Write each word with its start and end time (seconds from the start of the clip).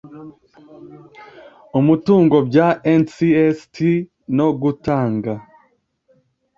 umutungo 1.79 2.35
bya 2.49 2.67
ncst 2.97 3.75
no 4.37 4.47
gutanga 4.61 5.33